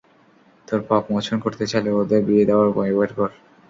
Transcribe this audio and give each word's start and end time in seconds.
তোর 0.67 0.79
পাপ 0.89 1.03
মোচন 1.11 1.37
করতে 1.39 1.65
চাইলে 1.71 1.89
ওদের 1.93 2.21
বিয়ে 2.27 2.47
দেওয়ার 2.49 2.67
উপায় 2.71 2.91
বের 2.97 3.11
কর। 3.17 3.29